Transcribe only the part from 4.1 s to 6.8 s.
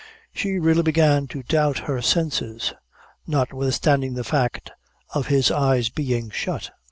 the fact of his eyes being shut.